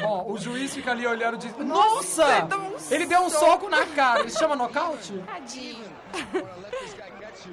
[0.00, 1.56] Bom, o juiz fica ali olhando e diz...
[1.58, 2.24] Nossa!
[2.38, 4.24] ele tomou um Ele deu um soco na cara.
[4.24, 5.12] Isso chama nocaute?
[5.26, 5.84] Tadinho.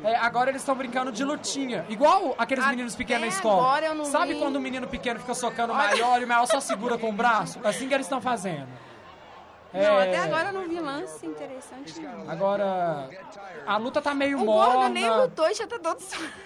[0.04, 1.86] É, agora eles estão brincando de lutinha.
[1.90, 3.62] Igual aqueles Até meninos pequenos na escola.
[3.62, 4.40] agora eu não Sabe vi.
[4.40, 7.14] quando o menino pequeno fica socando o maior e o maior só segura com o
[7.14, 7.60] braço?
[7.64, 8.68] Assim que eles estão fazendo.
[9.72, 12.30] Não, É, até agora eu não vi lance interessante, não.
[12.30, 13.10] Agora,
[13.66, 14.74] a luta tá meio O morna.
[14.76, 15.98] gordo nem lutou e já tá todo...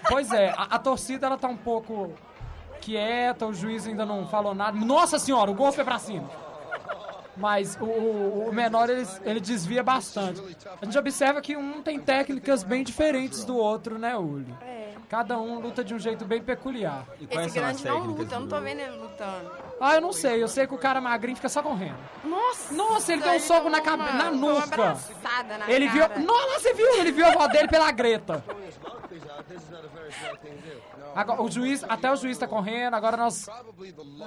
[0.10, 2.13] Pois é, a, a torcida ela tá um pouco
[2.78, 4.78] quieta, o juiz ainda não falou nada.
[4.78, 6.30] Nossa senhora, o gol foi pra cima.
[7.36, 10.42] Mas o, o- menor ele, ele desvia bastante.
[10.82, 14.52] A gente observa que um tem técnicas bem diferentes do outro, né, Uli?
[14.62, 14.94] É.
[15.08, 17.06] Cada um luta de um jeito bem peculiar.
[17.22, 19.52] E Esse grande não luta, eu não tô vendo ele lutando.
[19.80, 21.98] Ah, eu não sei, eu sei que o cara magrinho fica só correndo.
[22.24, 22.74] Nossa!
[22.74, 24.98] Nossa, ele deu um soco na cabe- na nuca.
[25.58, 26.08] na Ele viu.
[26.08, 26.20] cara.
[26.20, 26.88] Nossa, você viu?
[26.96, 28.44] Ele viu a avó dele pela Greta.
[31.16, 33.48] Agora, o juiz, até o juiz tá correndo, agora nós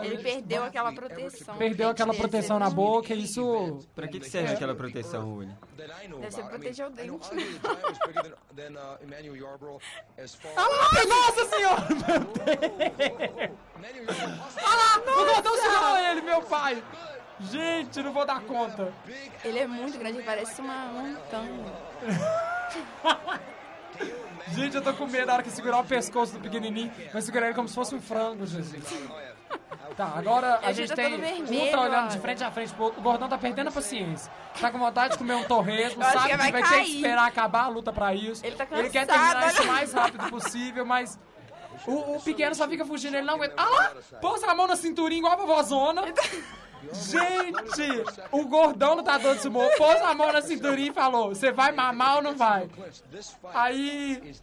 [0.03, 1.55] Ele perdeu aquela proteção.
[1.57, 3.79] perdeu aquela proteção na boca, e isso.
[3.95, 5.51] Pra que, que serve aquela proteção, Uli?
[5.77, 7.31] Deve ser proteger o dente.
[10.57, 11.87] Lá, nossa senhora!
[11.91, 13.70] Meu Deus!
[14.65, 16.83] Ah lá, o gordão segurou ele, meu pai!
[17.41, 18.93] Gente, não vou dar conta.
[19.45, 21.73] Ele é muito grande, ele parece uma montanha.
[24.53, 26.93] Gente, eu tô com medo na hora que segurar o pescoço do pequenininho.
[27.13, 28.85] Vai segurar ele como se fosse um frango, Jesus.
[29.97, 32.09] Tá, agora a Ele gente tá tem todo um vermelho, tá olhando olha.
[32.09, 33.01] de frente a frente pro outro.
[33.01, 34.33] O gordão tá perdendo a paciência.
[34.59, 37.27] Tá com vontade de comer um torresmo, sabe que que vai vai ter que esperar
[37.27, 38.47] acabar a luta pra isso.
[38.47, 39.73] Ele tá quer cansado, terminar isso o olha.
[39.73, 41.19] mais rápido possível, mas
[41.87, 43.55] o, o pequeno só fica fugindo, ele não aguenta.
[43.57, 43.93] Ah lá!
[44.21, 46.03] Pôs a mão na cinturinha igual a vovózona.
[46.93, 51.73] Gente, o gordão lutador de sumô pôs a mão na cinturinha e falou: Você vai
[51.73, 52.69] mamar ou não vai?
[53.53, 54.35] Aí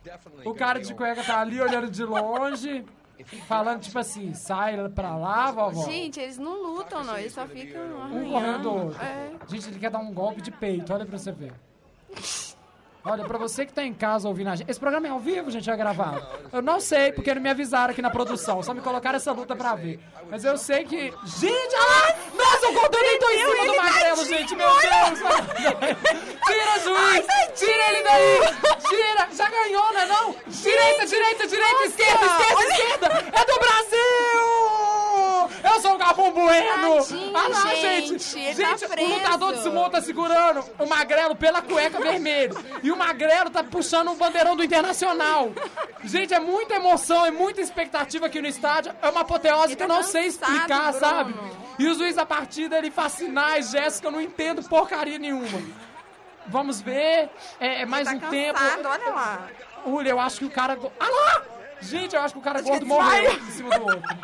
[0.46, 2.86] o cara de cueca tá ali olhando de longe,
[3.48, 5.84] falando tipo assim: Sai pra lá, vovó.
[5.86, 7.18] Gente, eles não lutam, não.
[7.18, 8.32] Eles só ficam Um arranhando.
[8.32, 9.02] correndo do outro.
[9.04, 9.32] É.
[9.48, 11.54] Gente, ele quer dar um golpe de peito, olha pra você ver.
[13.10, 14.70] Olha, pra você que tá em casa ouvindo a gente.
[14.70, 16.22] Esse programa é ao vivo, gente, é gravado.
[16.52, 18.62] Eu não sei, porque não me avisaram aqui na produção.
[18.62, 20.00] Só me colocaram essa luta pra ver.
[20.30, 21.14] Mas eu sei que.
[21.26, 22.16] Gente, olha lá!
[22.36, 25.20] Nossa, o Gordon deitou em cima do magrelo, tadinho, gente, meu Deus!
[26.46, 27.26] Tira, juiz!
[27.56, 28.40] Tira ele daí!
[28.90, 29.28] Tira!
[29.34, 30.36] Já ganhou, não é não?
[30.48, 33.08] Direita, direita, direita, esquerda, esquerda, esquerda!
[33.34, 34.57] É do Brasil!
[35.78, 37.04] Eu sou o Galvão Bueno!
[37.06, 38.40] Tadinho, Ah lá, gente, gente!
[38.40, 42.52] ele Gente, tá o lutador de sumô tá segurando o magrelo pela cueca vermelha.
[42.82, 45.52] E o magrelo tá puxando o bandeirão do Internacional.
[46.04, 48.92] Gente, é muita emoção, é muita expectativa aqui no estádio.
[49.04, 51.00] É uma apoteose Ele que eu tá não sei explicar, Bruno.
[51.00, 51.36] sabe?
[51.78, 55.62] E o juiz da partida, ele faz sinais, gestos que eu não entendo porcaria nenhuma.
[56.48, 57.30] Vamos ver.
[57.60, 58.60] É, é mais tá um cansado, tempo.
[58.90, 59.48] olha lá.
[59.86, 60.76] Uli, eu acho que o cara.
[61.00, 61.44] Ah lá!
[61.82, 64.18] Gente, eu acho que o cara gordo morreu em cima do outro.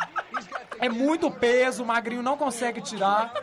[0.79, 3.33] É muito peso, o magrinho não consegue tirar.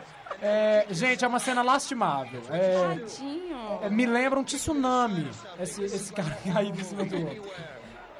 [0.41, 2.41] É, gente, é uma cena lastimável.
[2.49, 3.79] É, Tadinho.
[3.81, 7.51] é, me lembra um tsunami, esse, esse cara caído em cima do outro.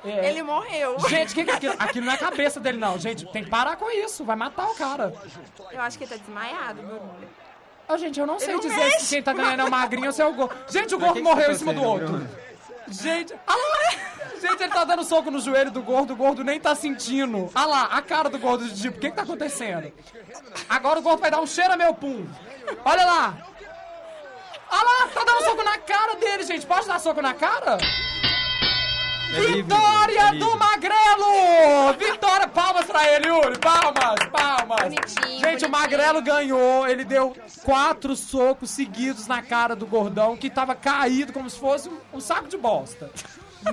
[0.03, 0.97] É, Ele morreu.
[1.07, 1.75] Gente, o que, que é aquilo?
[1.77, 2.97] Aquilo não é a cabeça dele, não.
[2.97, 4.23] Gente, tem que parar com isso.
[4.23, 5.13] Vai matar o cara.
[5.71, 7.13] Eu acho que ele tá desmaiado, Bruno.
[7.87, 8.99] Ô, gente, eu não sei não dizer mexe.
[9.01, 10.55] se quem tá ganhando é o magrinho ou se é o gordo.
[10.69, 12.27] Gente, o gordo morreu tá em cima do outro.
[12.87, 14.10] Gente, ah!
[14.41, 17.49] Gente, ele tá dando soco no joelho do gordo, o gordo nem tá sentindo.
[17.53, 19.91] Ah lá, a cara do gordo de tipo, o que que tá acontecendo?
[20.67, 22.25] Agora o gordo vai dar um cheiro a meu pum.
[22.83, 23.37] Olha lá!
[24.69, 26.65] Ah lá, tá dando soco na cara dele, gente.
[26.65, 27.77] Pode dar soco na cara?
[29.33, 30.39] É Vitória é livre.
[30.39, 31.93] do Magrelo!
[31.97, 33.57] Vitória, palmas pra ele, Yuri!
[33.59, 34.83] Palmas, palmas!
[34.83, 35.69] Bonitinho, Gente, o bonitinho.
[35.71, 41.49] Magrelo ganhou, ele deu quatro socos seguidos na cara do gordão, que tava caído como
[41.49, 43.09] se fosse um, um saco de bosta.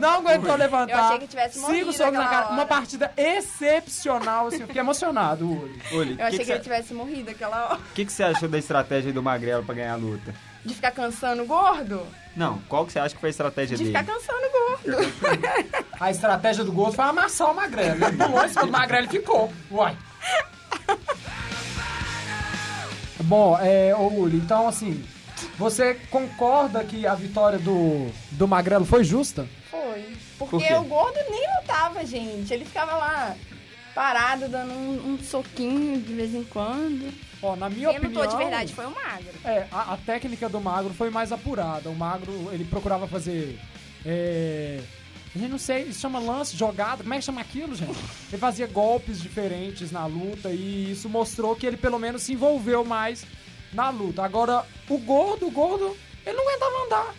[0.01, 0.93] Não aguentou levantar.
[0.93, 2.45] Eu achei que tivesse Cinco morrido socos na cara.
[2.47, 2.55] hora.
[2.55, 5.47] Uma partida excepcional, assim, eu fiquei emocionado.
[5.93, 7.75] Uli, Eu achei que que, ele que tivesse morrido aquela hora.
[7.77, 10.35] O que, que você achou da estratégia do Magrelo pra ganhar a luta?
[10.65, 12.07] De ficar cansando o gordo?
[12.37, 13.97] Não, qual que você acha que foi a estratégia De dele?
[13.99, 15.13] ficar cansando o gordo.
[16.01, 18.05] A estratégia do gordo foi amassar o Magrelo.
[18.05, 19.53] Ele pulou em cima do Magrelo e ficou.
[19.71, 19.97] Uai.
[23.25, 25.05] Bom, é, ô Uli, então assim,
[25.59, 29.49] você concorda que a vitória do, do Magrelo foi justa?
[29.71, 30.17] Foi.
[30.39, 32.53] Porque Por o gordo nem lutava, gente.
[32.53, 33.37] Ele ficava lá
[33.95, 37.13] parado, dando um, um soquinho de vez em quando.
[37.43, 38.23] Ó, na minha Quem opinião...
[38.23, 39.33] lutou de verdade foi o magro.
[39.45, 41.89] É, a, a técnica do Magro foi mais apurada.
[41.91, 43.59] O Magro, ele procurava fazer...
[44.07, 44.81] É,
[45.37, 47.99] eu não sei, isso chama lance, jogada, como é que chama aquilo, gente?
[48.29, 52.85] Ele fazia golpes diferentes na luta e isso mostrou que ele pelo menos se envolveu
[52.85, 53.25] mais
[53.73, 54.23] na luta.
[54.23, 57.15] Agora, o gordo, o gordo, ele não aguentava andar.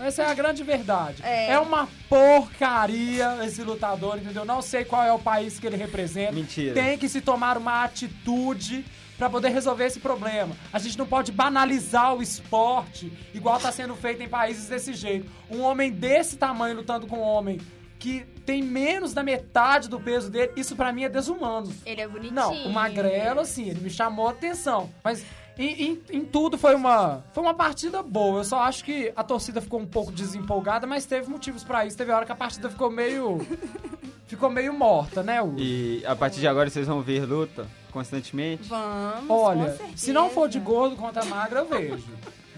[0.00, 1.22] Essa é a grande verdade.
[1.22, 1.58] É.
[1.58, 4.46] uma porcaria esse lutador, entendeu?
[4.46, 6.32] Não sei qual é o país que ele representa.
[6.32, 6.74] Mentira.
[6.74, 8.84] Tem que se tomar uma atitude
[9.18, 10.56] pra poder resolver esse problema.
[10.72, 15.30] A gente não pode banalizar o esporte igual tá sendo feito em países desse jeito.
[15.50, 17.60] Um homem desse tamanho lutando com um homem
[17.98, 21.70] que tem menos da metade do peso dele, isso pra mim é desumano.
[21.84, 22.34] Ele é bonitinho.
[22.34, 24.90] Não, o Magrelo, assim, ele me chamou a atenção.
[25.04, 25.22] Mas
[25.62, 28.40] em, em- em tudo foi uma, foi uma partida boa.
[28.40, 31.96] Eu só acho que a torcida ficou um pouco desempolgada, mas teve motivos pra isso.
[31.96, 33.38] Teve hora que a partida ficou meio.
[34.26, 35.56] ficou meio morta, né, Hugo?
[35.58, 38.68] E a partir de agora vocês vão ver luta constantemente?
[38.68, 42.04] Vamos, Olha, se não for de gordo contra magra, eu vejo.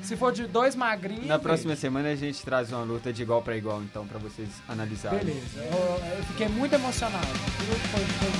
[0.02, 1.26] Se for de dois magrinhos.
[1.26, 4.48] Na próxima semana a gente traz uma luta de igual pra igual, então, pra vocês
[4.68, 5.20] analisarem.
[5.20, 5.60] Beleza.
[5.60, 7.24] Eu, eu fiquei muito emocionado.
[7.26, 8.32] Aquilo Foi, foi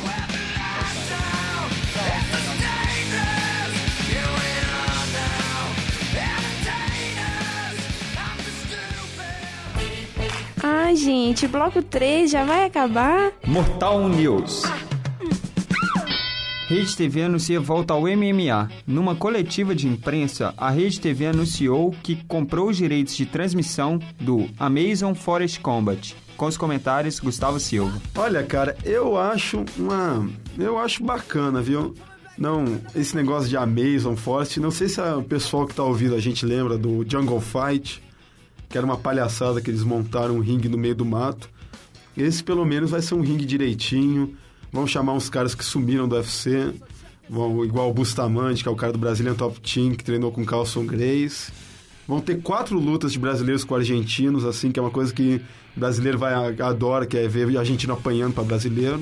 [10.93, 13.33] Ai, gente, bloco 3 já vai acabar?
[13.47, 14.63] Mortal News.
[16.69, 18.71] Rede TV anuncia volta ao MMA.
[18.87, 24.51] Numa coletiva de imprensa, a Rede TV anunciou que comprou os direitos de transmissão do
[24.59, 26.15] Amazon Forest Combat.
[26.37, 27.99] Com os comentários, Gustavo Silva.
[28.15, 30.29] Olha, cara, eu acho uma.
[30.59, 31.95] Eu acho bacana, viu?
[32.37, 36.21] Não, esse negócio de Amazon Forest, não sei se o pessoal que tá ouvindo a
[36.21, 38.03] gente lembra do Jungle Fight,
[38.73, 41.49] que era uma palhaçada que eles montaram um ringue no meio do mato.
[42.17, 44.35] Esse pelo menos vai ser um ringue direitinho.
[44.73, 46.73] Vão chamar uns caras que sumiram do UFC.
[47.29, 50.45] Vão, igual o Bustamante, que é o cara do Brazilian Top Team, que treinou com
[50.45, 51.53] Carlson Grace.
[52.09, 55.41] Vão ter quatro lutas de brasileiros com argentinos, assim, que é uma coisa que
[55.77, 59.01] o brasileiro vai adora, que é ver argentino apanhando para brasileiro.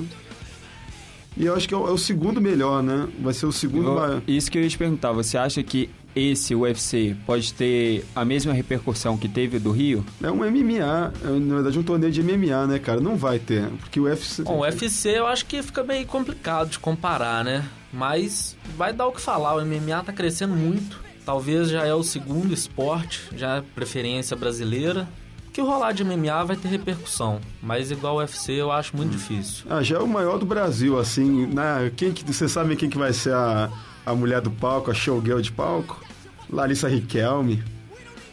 [1.37, 3.07] E eu acho que é o, é o segundo melhor, né?
[3.21, 4.21] Vai ser o segundo Eu- maior.
[4.27, 8.53] Isso que eu ia te perguntar, você acha que esse UFC pode ter a mesma
[8.53, 10.05] repercussão que teve o do Rio?
[10.21, 12.99] É um MMA, é, na verdade um torneio de MMA, né, cara?
[12.99, 14.43] Não vai ter, porque o UFC...
[14.43, 17.65] Bom, o UFC eu acho que fica meio complicado de comparar, né?
[17.93, 20.99] Mas vai dar o que falar, o MMA tá crescendo muito.
[21.25, 25.07] Talvez já é o segundo esporte, já é preferência brasileira.
[25.53, 29.65] Que rolar de MMA vai ter repercussão, mas igual o UFC eu acho muito difícil.
[29.69, 31.91] Ah, já é o maior do Brasil, assim, né?
[31.97, 33.69] Quem que, vocês sabem quem que vai ser a,
[34.05, 36.03] a mulher do palco, a showgirl de palco?
[36.49, 37.63] Larissa Riquelme.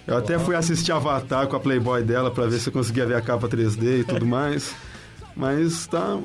[0.06, 3.14] Eu até fui assistir Avatar com a Playboy dela pra ver se eu conseguia ver
[3.16, 4.74] a capa 3D e tudo mais.
[5.36, 6.18] Mas tá.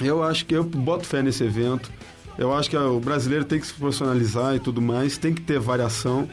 [0.00, 1.90] Eu acho que eu boto fé nesse evento.
[2.36, 5.58] Eu acho que o brasileiro tem que se profissionalizar e tudo mais, tem que ter
[5.58, 6.28] variação.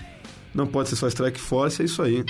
[0.53, 2.23] Não pode ser só Strike Force, é isso aí.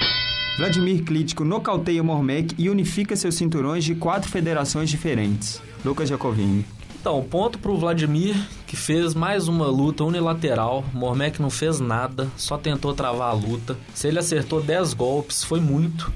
[0.57, 5.61] Vladimir Klitschko nocauteia Mormec e unifica seus cinturões de quatro federações diferentes.
[5.83, 6.65] Lucas Jacovini.
[7.05, 10.83] Então, ponto pro Vladimir, que fez mais uma luta unilateral.
[10.91, 13.77] Mormec não fez nada, só tentou travar a luta.
[13.93, 16.11] Se ele acertou 10 golpes, foi muito.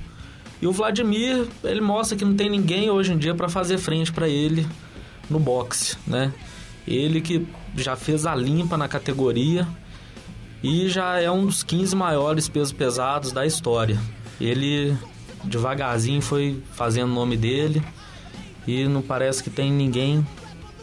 [0.60, 4.12] E o Vladimir, ele mostra que não tem ninguém hoje em dia pra fazer frente
[4.12, 4.68] pra ele
[5.30, 6.34] no boxe, né?
[6.88, 9.68] Ele que já fez a limpa na categoria
[10.64, 14.00] e já é um dos 15 maiores pesos pesados da história.
[14.42, 14.98] Ele
[15.44, 17.80] devagarzinho foi fazendo o nome dele
[18.68, 20.26] e não parece que tem ninguém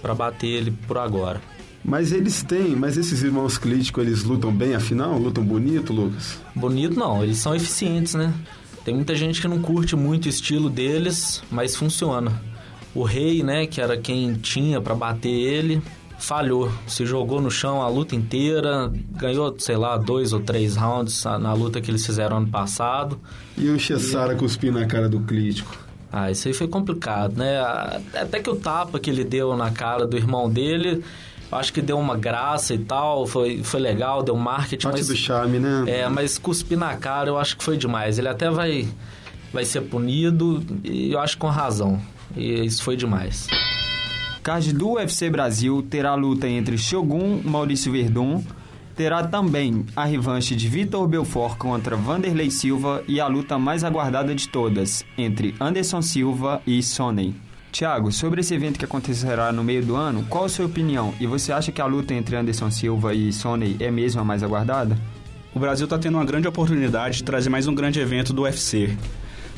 [0.07, 1.41] pra bater ele por agora.
[1.85, 5.19] Mas eles têm, mas esses irmãos Klitschko, eles lutam bem afinal?
[5.19, 6.39] Lutam bonito, Lucas?
[6.55, 8.33] Bonito não, eles são eficientes, né?
[8.85, 12.41] Tem muita gente que não curte muito o estilo deles, mas funciona.
[12.95, 15.83] O rei, né, que era quem tinha pra bater ele,
[16.19, 16.71] falhou.
[16.87, 21.53] Se jogou no chão a luta inteira, ganhou, sei lá, dois ou três rounds na
[21.53, 23.19] luta que eles fizeram ano passado.
[23.59, 25.86] E o Chessara cuspindo na cara do Klitschko?
[26.13, 27.59] Ah, isso aí foi complicado, né?
[28.15, 31.03] Até que o tapa que ele deu na cara do irmão dele,
[31.51, 35.09] eu acho que deu uma graça e tal, foi, foi legal, deu marketing, Parte mas...
[35.09, 35.85] do charme, né?
[35.87, 38.19] É, mas cuspir na cara eu acho que foi demais.
[38.19, 38.89] Ele até vai,
[39.53, 42.01] vai ser punido e eu acho com razão.
[42.37, 43.47] E isso foi demais.
[44.43, 48.43] Card do UFC Brasil terá luta entre Shogun Maurício Verdun,
[48.97, 54.35] terá também a revanche de Vitor Belfort contra Vanderlei Silva e a luta mais aguardada
[54.35, 57.35] de todas, entre Anderson Silva e Sonny.
[57.71, 61.13] Tiago, sobre esse evento que acontecerá no meio do ano, qual a sua opinião?
[61.21, 64.43] E você acha que a luta entre Anderson Silva e Sonny é mesmo a mais
[64.43, 64.97] aguardada?
[65.55, 68.97] O Brasil está tendo uma grande oportunidade de trazer mais um grande evento do UFC.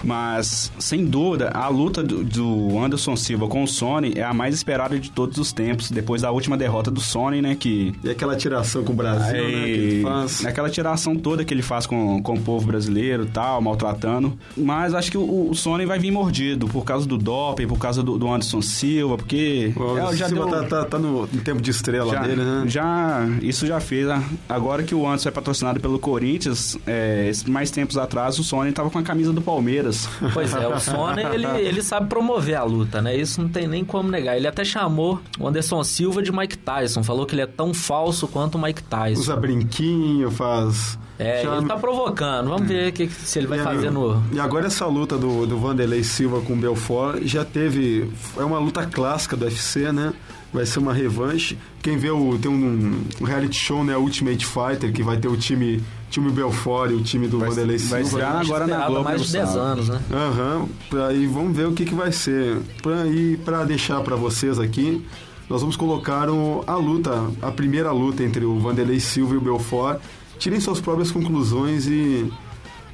[0.05, 4.99] Mas, sem dúvida, a luta do, Anderson Silva com o Sony é a mais esperada
[4.99, 7.55] de todos os tempos, depois da última derrota do Sony, né?
[7.59, 7.93] Que.
[8.05, 9.65] E aquela tiração com o Brasil, né?
[9.65, 10.45] Que ele faz.
[10.45, 14.39] Aquela tiração toda que ele faz com, com o povo brasileiro e tal, maltratando.
[14.57, 18.03] Mas acho que o, o Sony vai vir mordido por causa do doping, por causa
[18.03, 19.73] do, do Anderson Silva, porque.
[19.77, 22.43] O é, já Silva deu- tá, tá- tá no, no tempo de estrela já, dele,
[22.43, 22.65] né?
[22.67, 24.09] já- isso já fez.
[24.49, 28.91] Agora que o Anderson é patrocinado pelo Corinthians, é, mais tempos atrás o Sony tava
[28.91, 29.88] com a camisa do Palmeiras.
[30.33, 33.17] Pois é, o Sony, ele, ele sabe promover a luta, né?
[33.17, 34.37] Isso não tem nem como negar.
[34.37, 38.29] Ele até chamou o Anderson Silva de Mike Tyson, falou que ele é tão falso
[38.29, 39.21] quanto o Mike Tyson.
[39.21, 40.99] Usa brinquinho, faz.
[41.19, 42.49] É, chama- ele tá provocando.
[42.49, 44.23] Vamos ver que, se ele vai E fazer no...
[44.33, 48.09] E agora essa luta do, do Vanderlei Silva com o Belfort já teve.
[48.37, 50.13] É uma luta clássica do UFC, né?
[50.53, 51.59] Vai ser uma revanche.
[51.83, 52.39] Quem vê o.
[52.39, 53.97] Tem um, um reality show, né?
[53.97, 57.79] Ultimate Fighter, que vai ter o time, time Belfort e o time do Vai- Vanderlei
[57.79, 58.19] vai Silva.
[58.19, 59.05] estrear agora na Globo.
[59.05, 59.65] mais no de 10 sábado.
[59.67, 60.01] anos, né?
[60.13, 62.57] Aham, pra- e vamos ver o que, que vai ser.
[62.83, 65.05] Pra, e para deixar para vocês aqui,
[65.49, 69.41] nós vamos colocar o- a luta, a primeira luta entre o Vanderlei Silva e o
[69.41, 70.01] Belfort.
[70.39, 72.31] Tirem suas próprias conclusões e,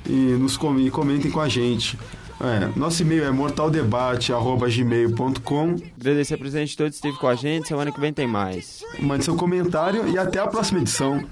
[0.07, 1.99] e nos com- e comentem com a gente.
[2.41, 5.77] É, nosso e-mail é mortaldebate.gmail.com.
[6.01, 7.69] Agradecer a presença de todos que esteve com a gente.
[7.69, 8.83] Semana que vem tem mais.
[8.99, 11.23] Mande seu comentário e até a próxima edição.